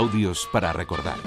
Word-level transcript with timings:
Audios 0.00 0.48
para 0.50 0.72
recordar. 0.72 1.18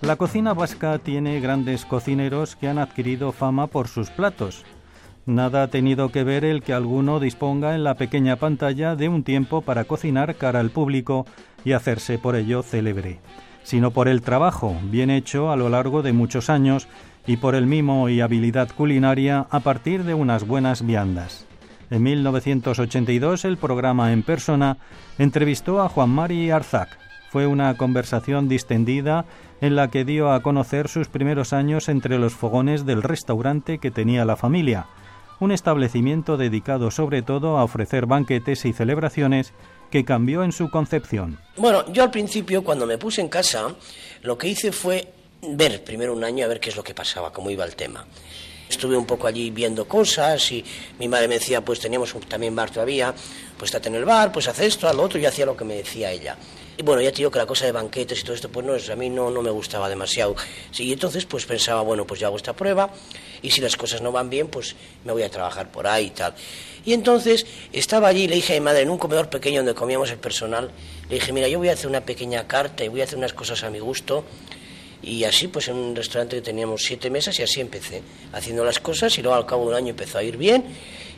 La 0.00 0.16
cocina 0.16 0.52
vasca 0.52 0.98
tiene 0.98 1.38
grandes 1.38 1.84
cocineros 1.84 2.56
que 2.56 2.66
han 2.66 2.78
adquirido 2.78 3.30
fama 3.30 3.68
por 3.68 3.86
sus 3.86 4.10
platos. 4.10 4.64
Nada 5.26 5.62
ha 5.62 5.68
tenido 5.68 6.08
que 6.08 6.24
ver 6.24 6.44
el 6.44 6.64
que 6.64 6.72
alguno 6.72 7.20
disponga 7.20 7.76
en 7.76 7.84
la 7.84 7.94
pequeña 7.94 8.34
pantalla 8.34 8.96
de 8.96 9.08
un 9.08 9.22
tiempo 9.22 9.62
para 9.62 9.84
cocinar 9.84 10.34
cara 10.34 10.58
al 10.58 10.70
público 10.70 11.24
y 11.64 11.70
hacerse 11.70 12.18
por 12.18 12.34
ello 12.34 12.64
célebre, 12.64 13.20
sino 13.62 13.92
por 13.92 14.08
el 14.08 14.20
trabajo 14.20 14.76
bien 14.90 15.10
hecho 15.10 15.52
a 15.52 15.56
lo 15.56 15.68
largo 15.68 16.02
de 16.02 16.14
muchos 16.14 16.50
años 16.50 16.88
y 17.28 17.36
por 17.36 17.54
el 17.54 17.68
mimo 17.68 18.08
y 18.08 18.20
habilidad 18.20 18.70
culinaria 18.76 19.46
a 19.50 19.60
partir 19.60 20.02
de 20.02 20.14
unas 20.14 20.44
buenas 20.44 20.84
viandas. 20.84 21.46
En 21.94 22.02
1982 22.02 23.44
el 23.44 23.56
programa 23.56 24.12
En 24.12 24.24
Persona 24.24 24.78
entrevistó 25.16 25.80
a 25.80 25.88
Juan 25.88 26.10
Mari 26.10 26.50
Arzac. 26.50 26.98
Fue 27.30 27.46
una 27.46 27.76
conversación 27.76 28.48
distendida 28.48 29.26
en 29.60 29.76
la 29.76 29.92
que 29.92 30.04
dio 30.04 30.32
a 30.32 30.42
conocer 30.42 30.88
sus 30.88 31.06
primeros 31.06 31.52
años 31.52 31.88
entre 31.88 32.18
los 32.18 32.34
fogones 32.34 32.84
del 32.84 33.00
restaurante 33.00 33.78
que 33.78 33.92
tenía 33.92 34.24
la 34.24 34.34
familia, 34.34 34.86
un 35.38 35.52
establecimiento 35.52 36.36
dedicado 36.36 36.90
sobre 36.90 37.22
todo 37.22 37.58
a 37.58 37.62
ofrecer 37.62 38.06
banquetes 38.06 38.64
y 38.64 38.72
celebraciones 38.72 39.52
que 39.92 40.04
cambió 40.04 40.42
en 40.42 40.50
su 40.50 40.70
concepción. 40.70 41.38
Bueno, 41.56 41.86
yo 41.92 42.02
al 42.02 42.10
principio 42.10 42.64
cuando 42.64 42.86
me 42.86 42.98
puse 42.98 43.20
en 43.20 43.28
casa, 43.28 43.68
lo 44.22 44.36
que 44.36 44.48
hice 44.48 44.72
fue 44.72 45.12
ver 45.42 45.84
primero 45.84 46.12
un 46.12 46.24
año 46.24 46.44
a 46.44 46.48
ver 46.48 46.58
qué 46.58 46.70
es 46.70 46.76
lo 46.76 46.82
que 46.82 46.92
pasaba, 46.92 47.32
cómo 47.32 47.50
iba 47.50 47.64
el 47.64 47.76
tema. 47.76 48.04
Estuve 48.68 48.96
un 48.96 49.06
poco 49.06 49.26
allí 49.26 49.50
viendo 49.50 49.86
cosas 49.86 50.50
y 50.52 50.64
mi 50.98 51.08
madre 51.08 51.28
me 51.28 51.34
decía, 51.34 51.64
pues 51.64 51.80
teníamos 51.80 52.14
también 52.28 52.56
bar 52.56 52.70
todavía, 52.70 53.14
pues 53.56 53.68
estate 53.70 53.88
en 53.88 53.96
el 53.96 54.04
bar, 54.04 54.32
pues 54.32 54.48
haz 54.48 54.60
esto, 54.60 54.88
haz 54.88 54.94
lo 54.94 55.02
otro, 55.02 55.18
y 55.18 55.26
hacía 55.26 55.46
lo 55.46 55.56
que 55.56 55.64
me 55.64 55.74
decía 55.74 56.10
ella. 56.10 56.36
Y 56.76 56.82
bueno, 56.82 57.00
ya 57.00 57.12
te 57.12 57.18
digo 57.18 57.30
que 57.30 57.38
la 57.38 57.46
cosa 57.46 57.66
de 57.66 57.72
banquetes 57.72 58.20
y 58.20 58.22
todo 58.24 58.34
esto, 58.34 58.48
pues 58.48 58.66
no, 58.66 58.72
a 58.92 58.96
mí 58.96 59.08
no, 59.08 59.30
no 59.30 59.42
me 59.42 59.50
gustaba 59.50 59.88
demasiado. 59.88 60.34
Sí, 60.72 60.84
y 60.84 60.92
entonces 60.92 61.24
pues 61.24 61.46
pensaba, 61.46 61.82
bueno, 61.82 62.04
pues 62.04 62.18
ya 62.18 62.26
hago 62.26 62.36
esta 62.36 62.52
prueba 62.52 62.90
y 63.42 63.50
si 63.50 63.60
las 63.60 63.76
cosas 63.76 64.02
no 64.02 64.10
van 64.10 64.28
bien, 64.28 64.48
pues 64.48 64.74
me 65.04 65.12
voy 65.12 65.22
a 65.22 65.30
trabajar 65.30 65.70
por 65.70 65.86
ahí 65.86 66.06
y 66.06 66.10
tal. 66.10 66.34
Y 66.84 66.92
entonces 66.92 67.46
estaba 67.72 68.08
allí, 68.08 68.26
le 68.26 68.36
dije 68.36 68.56
a 68.56 68.60
mi 68.60 68.64
madre, 68.64 68.82
en 68.82 68.90
un 68.90 68.98
comedor 68.98 69.30
pequeño 69.30 69.60
donde 69.60 69.74
comíamos 69.74 70.10
el 70.10 70.18
personal, 70.18 70.70
le 71.08 71.14
dije, 71.14 71.32
mira, 71.32 71.46
yo 71.46 71.58
voy 71.58 71.68
a 71.68 71.72
hacer 71.74 71.86
una 71.86 72.00
pequeña 72.00 72.48
carta 72.48 72.84
y 72.84 72.88
voy 72.88 73.02
a 73.02 73.04
hacer 73.04 73.18
unas 73.18 73.32
cosas 73.32 73.62
a 73.62 73.70
mi 73.70 73.78
gusto 73.78 74.24
y 75.04 75.24
así, 75.24 75.48
pues 75.48 75.68
en 75.68 75.76
un 75.76 75.96
restaurante 75.96 76.36
que 76.36 76.42
teníamos 76.42 76.82
siete 76.82 77.10
mesas 77.10 77.38
y 77.38 77.42
así 77.42 77.60
empecé, 77.60 78.02
haciendo 78.32 78.64
las 78.64 78.80
cosas 78.80 79.16
y 79.18 79.22
luego 79.22 79.36
al 79.36 79.46
cabo 79.46 79.64
de 79.64 79.68
un 79.68 79.74
año 79.74 79.90
empezó 79.90 80.18
a 80.18 80.22
ir 80.22 80.36
bien 80.36 80.64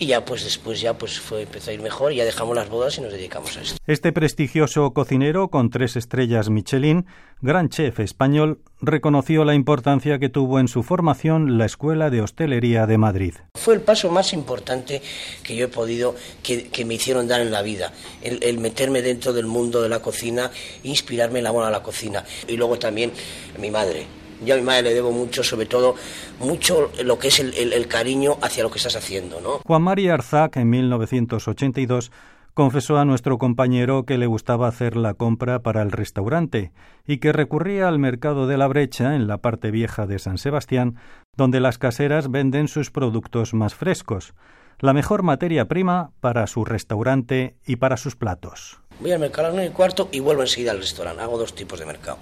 y 0.00 0.06
ya 0.06 0.24
pues 0.24 0.42
después 0.42 0.80
ya 0.80 0.96
pues 0.96 1.20
fue 1.20 1.42
empezó 1.42 1.70
a 1.70 1.74
ir 1.74 1.82
mejor 1.82 2.12
y 2.12 2.16
ya 2.16 2.24
dejamos 2.24 2.56
las 2.56 2.68
bodas 2.68 2.96
y 2.98 3.02
nos 3.02 3.12
dedicamos 3.12 3.56
a 3.56 3.60
esto. 3.60 3.76
Este 3.86 4.12
prestigioso 4.12 4.92
cocinero 4.92 5.48
con 5.48 5.68
tres 5.68 5.94
estrellas 5.94 6.48
Michelin, 6.48 7.06
gran 7.42 7.68
chef 7.68 8.00
español, 8.00 8.60
reconoció 8.80 9.44
la 9.44 9.54
importancia 9.54 10.18
que 10.18 10.30
tuvo 10.30 10.58
en 10.58 10.68
su 10.68 10.82
formación 10.82 11.58
la 11.58 11.66
Escuela 11.66 12.08
de 12.08 12.22
Hostelería 12.22 12.86
de 12.86 12.96
Madrid. 12.96 13.34
Fue 13.54 13.74
el 13.74 13.82
paso 13.82 14.10
más 14.10 14.32
importante 14.32 15.02
que 15.42 15.54
yo 15.54 15.66
he 15.66 15.68
podido, 15.68 16.14
que, 16.42 16.84
me 16.86 16.94
hicieron 16.94 17.28
dar 17.28 17.42
en 17.42 17.50
la 17.50 17.60
vida, 17.60 17.92
el, 18.22 18.58
meterme 18.58 19.02
dentro 19.02 19.34
del 19.34 19.46
mundo 19.46 19.82
de 19.82 19.90
la 19.90 20.00
cocina, 20.00 20.50
inspirarme 20.82 21.40
en 21.40 21.44
la 21.44 21.50
a 21.50 21.70
la 21.70 21.82
cocina 21.82 22.24
y 22.48 22.56
luego 22.56 22.78
también 22.78 23.12
mi 23.58 23.69
madre 23.70 24.06
yo 24.44 24.54
a 24.54 24.56
mi 24.56 24.62
madre 24.62 24.82
le 24.82 24.94
debo 24.94 25.12
mucho, 25.12 25.42
sobre 25.42 25.66
todo, 25.66 25.94
mucho 26.38 26.90
lo 27.04 27.18
que 27.18 27.28
es 27.28 27.40
el, 27.40 27.88
cariño 27.88 28.38
hacia 28.42 28.62
lo 28.62 28.70
que 28.70 28.78
estás 28.78 28.96
haciendo, 28.96 29.40
¿no? 29.40 29.58
Juan 29.66 29.82
María 29.82 30.14
Arzac, 30.14 30.56
en 30.56 30.70
1982, 30.70 32.10
confesó 32.54 32.98
a 32.98 33.04
nuestro 33.04 33.38
compañero 33.38 34.04
que 34.04 34.18
le 34.18 34.26
gustaba 34.26 34.68
hacer 34.68 34.96
la 34.96 35.14
compra 35.14 35.60
para 35.60 35.82
el 35.82 35.92
restaurante 35.92 36.72
y 37.06 37.18
que 37.18 37.32
recurría 37.32 37.88
al 37.88 37.98
mercado 37.98 38.46
de 38.46 38.58
la 38.58 38.66
brecha 38.66 39.14
en 39.14 39.26
la 39.26 39.38
parte 39.38 39.70
vieja 39.70 40.06
de 40.06 40.18
San 40.18 40.38
Sebastián, 40.38 40.96
donde 41.36 41.60
las 41.60 41.78
caseras 41.78 42.30
venden 42.30 42.68
sus 42.68 42.90
productos 42.90 43.54
más 43.54 43.74
frescos, 43.74 44.34
la 44.78 44.92
mejor 44.92 45.22
materia 45.22 45.68
prima 45.68 46.12
para 46.20 46.46
su 46.46 46.64
restaurante 46.64 47.56
y 47.66 47.76
para 47.76 47.96
sus 47.96 48.16
platos. 48.16 48.79
Voy 49.00 49.12
al 49.12 49.18
mercado 49.18 49.46
a 49.46 49.48
las 49.48 49.54
nueve 49.54 49.70
y 49.72 49.74
cuarto 49.74 50.08
y 50.12 50.20
vuelvo 50.20 50.42
enseguida 50.42 50.72
al 50.72 50.78
restaurante. 50.78 51.22
Hago 51.22 51.38
dos 51.38 51.54
tipos 51.54 51.78
de 51.78 51.86
mercado. 51.86 52.18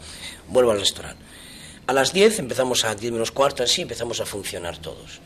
Vuelvo 0.46 0.70
al 0.70 0.78
restaurante. 0.78 1.22
A 1.88 1.92
las 1.92 2.12
10 2.12 2.38
empezamos 2.40 2.84
a 2.84 2.94
10 2.94 3.12
menos 3.12 3.32
cuarto, 3.32 3.62
así 3.62 3.82
empezamos 3.82 4.20
a 4.20 4.26
funcionar 4.26 4.76
todos. 4.78 5.20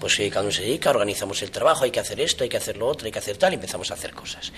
Pues 0.00 0.20
cada 0.30 0.40
uno 0.40 0.50
se 0.50 0.62
dedica, 0.62 0.90
organizamos 0.90 1.40
el 1.42 1.52
trabajo, 1.52 1.84
hay 1.84 1.92
que 1.92 2.00
hacer 2.00 2.20
esto, 2.20 2.42
hay 2.42 2.50
que 2.50 2.56
hacer 2.56 2.76
lo 2.76 2.88
otro, 2.88 3.06
hay 3.06 3.12
que 3.12 3.20
hacer 3.20 3.36
tal, 3.36 3.52
y 3.52 3.54
empezamos 3.54 3.90
a 3.92 3.94
hacer 3.94 4.12
cosas. 4.12 4.52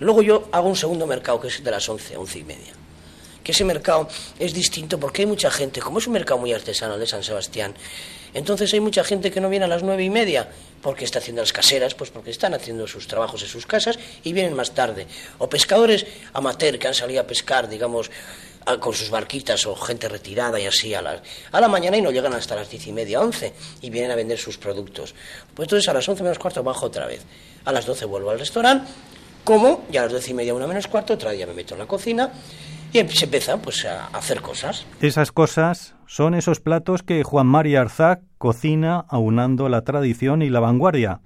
Luego 0.00 0.22
yo 0.22 0.48
hago 0.52 0.68
un 0.68 0.76
segundo 0.76 1.06
mercado, 1.06 1.38
que 1.38 1.48
es 1.48 1.62
de 1.62 1.70
las 1.70 1.86
11, 1.86 2.16
11 2.16 2.38
y 2.38 2.44
media. 2.44 2.72
Que 3.46 3.52
ese 3.52 3.64
mercado 3.64 4.08
es 4.40 4.52
distinto 4.52 4.98
porque 4.98 5.22
hay 5.22 5.26
mucha 5.26 5.52
gente, 5.52 5.80
como 5.80 6.00
es 6.00 6.08
un 6.08 6.14
mercado 6.14 6.40
muy 6.40 6.52
artesanal 6.52 6.98
de 6.98 7.06
San 7.06 7.22
Sebastián, 7.22 7.76
entonces 8.34 8.72
hay 8.74 8.80
mucha 8.80 9.04
gente 9.04 9.30
que 9.30 9.40
no 9.40 9.48
viene 9.48 9.66
a 9.66 9.68
las 9.68 9.84
nueve 9.84 10.02
y 10.02 10.10
media 10.10 10.48
porque 10.82 11.04
está 11.04 11.20
haciendo 11.20 11.42
las 11.42 11.52
caseras, 11.52 11.94
pues 11.94 12.10
porque 12.10 12.32
están 12.32 12.54
haciendo 12.54 12.88
sus 12.88 13.06
trabajos 13.06 13.42
en 13.42 13.48
sus 13.48 13.64
casas 13.64 14.00
y 14.24 14.32
vienen 14.32 14.54
más 14.54 14.72
tarde. 14.72 15.06
O 15.38 15.48
pescadores 15.48 16.06
amateur 16.32 16.76
que 16.76 16.88
han 16.88 16.94
salido 16.94 17.20
a 17.20 17.26
pescar, 17.28 17.68
digamos, 17.68 18.10
con 18.80 18.92
sus 18.92 19.10
barquitas 19.10 19.64
o 19.66 19.76
gente 19.76 20.08
retirada 20.08 20.58
y 20.58 20.66
así 20.66 20.92
a, 20.92 21.00
la 21.00 21.22
a 21.52 21.60
la 21.60 21.68
mañana 21.68 21.98
y 21.98 22.02
no 22.02 22.10
llegan 22.10 22.34
hasta 22.34 22.56
las 22.56 22.68
diez 22.68 22.84
y 22.88 22.92
media, 22.92 23.20
once, 23.20 23.52
y 23.80 23.90
vienen 23.90 24.10
a 24.10 24.16
vender 24.16 24.38
sus 24.38 24.58
productos. 24.58 25.14
Pues 25.54 25.66
entonces 25.66 25.88
a 25.88 25.92
las 25.92 26.08
once 26.08 26.24
menos 26.24 26.40
cuarto 26.40 26.64
bajo 26.64 26.86
otra 26.86 27.06
vez. 27.06 27.20
A 27.64 27.70
las 27.70 27.86
doce 27.86 28.06
vuelvo 28.06 28.30
al 28.30 28.40
restaurante, 28.40 28.90
como, 29.44 29.84
y 29.92 29.98
a 29.98 30.02
las 30.02 30.10
doce 30.10 30.32
y 30.32 30.34
media, 30.34 30.52
una 30.52 30.66
menos 30.66 30.88
cuarto, 30.88 31.14
otra 31.14 31.30
día 31.30 31.46
me 31.46 31.54
meto 31.54 31.74
en 31.74 31.78
la 31.78 31.86
cocina 31.86 32.32
y 32.92 33.08
se 33.08 33.24
empieza 33.24 33.56
pues 33.58 33.84
a 33.84 34.06
hacer 34.06 34.40
cosas. 34.40 34.86
Esas 35.00 35.32
cosas 35.32 35.94
son 36.06 36.34
esos 36.34 36.60
platos 36.60 37.02
que 37.02 37.22
Juan 37.22 37.46
María 37.46 37.80
Arzac 37.80 38.20
cocina 38.38 39.04
aunando 39.08 39.68
la 39.68 39.82
tradición 39.82 40.42
y 40.42 40.50
la 40.50 40.60
vanguardia. 40.60 41.20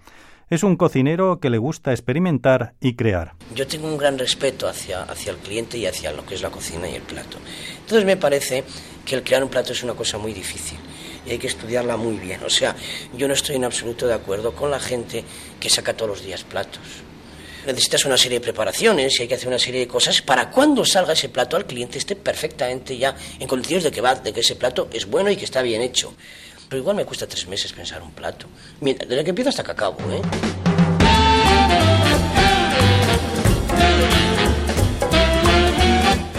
Es 0.48 0.64
un 0.64 0.76
cocinero 0.76 1.38
que 1.38 1.48
le 1.48 1.58
gusta 1.58 1.92
experimentar 1.92 2.74
y 2.80 2.96
crear. 2.96 3.34
Yo 3.54 3.68
tengo 3.68 3.86
un 3.86 3.96
gran 3.96 4.18
respeto 4.18 4.66
hacia, 4.66 5.02
hacia 5.04 5.30
el 5.30 5.38
cliente 5.38 5.78
y 5.78 5.86
hacia 5.86 6.12
lo 6.12 6.26
que 6.26 6.34
es 6.34 6.42
la 6.42 6.50
cocina 6.50 6.88
y 6.88 6.96
el 6.96 7.02
plato. 7.02 7.38
Entonces 7.80 8.04
me 8.04 8.16
parece 8.16 8.64
que 9.04 9.14
el 9.14 9.22
crear 9.22 9.44
un 9.44 9.50
plato 9.50 9.72
es 9.72 9.84
una 9.84 9.94
cosa 9.94 10.18
muy 10.18 10.32
difícil 10.32 10.78
y 11.24 11.30
hay 11.30 11.38
que 11.38 11.46
estudiarla 11.46 11.96
muy 11.96 12.16
bien. 12.16 12.42
O 12.44 12.50
sea, 12.50 12.74
yo 13.16 13.28
no 13.28 13.34
estoy 13.34 13.56
en 13.56 13.64
absoluto 13.64 14.08
de 14.08 14.14
acuerdo 14.14 14.52
con 14.52 14.72
la 14.72 14.80
gente 14.80 15.24
que 15.60 15.70
saca 15.70 15.94
todos 15.94 16.10
los 16.10 16.24
días 16.24 16.42
platos. 16.42 17.04
Necesitas 17.66 18.04
una 18.04 18.16
serie 18.16 18.38
de 18.38 18.44
preparaciones 18.44 19.18
y 19.18 19.22
hay 19.22 19.28
que 19.28 19.34
hacer 19.34 19.48
una 19.48 19.58
serie 19.58 19.80
de 19.80 19.88
cosas 19.88 20.22
para 20.22 20.50
cuando 20.50 20.84
salga 20.84 21.12
ese 21.12 21.28
plato 21.28 21.56
al 21.56 21.66
cliente 21.66 21.98
esté 21.98 22.16
perfectamente 22.16 22.96
ya 22.96 23.14
en 23.38 23.46
condiciones 23.46 23.84
de 23.84 23.90
que, 23.90 24.00
va, 24.00 24.14
de 24.14 24.32
que 24.32 24.40
ese 24.40 24.56
plato 24.56 24.88
es 24.92 25.06
bueno 25.06 25.30
y 25.30 25.36
que 25.36 25.44
está 25.44 25.62
bien 25.62 25.82
hecho. 25.82 26.14
Pero 26.68 26.80
igual 26.80 26.96
me 26.96 27.04
cuesta 27.04 27.26
tres 27.26 27.46
meses 27.48 27.72
pensar 27.72 28.02
un 28.02 28.12
plato. 28.12 28.46
Mira, 28.80 29.04
desde 29.06 29.24
que 29.24 29.30
empiezo 29.30 29.50
hasta 29.50 29.64
que 29.64 29.72
acabo, 29.72 29.98
¿eh? 30.10 30.22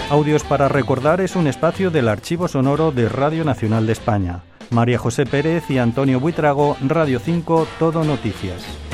Audios 0.09 0.43
para 0.43 0.67
recordar 0.67 1.21
es 1.21 1.38
un 1.38 1.47
espacio 1.47 1.89
del 1.89 2.09
archivo 2.09 2.49
sonoro 2.49 2.91
de 2.91 3.07
Radio 3.07 3.45
Nacional 3.45 3.88
de 3.88 3.93
España. 3.93 4.43
María 4.69 4.97
José 4.97 5.25
Pérez 5.25 5.63
y 5.69 5.77
Antonio 5.77 6.19
Buitrago, 6.19 6.75
Radio 6.81 7.19
5, 7.19 7.67
Todo 7.79 8.03
Noticias. 8.03 8.91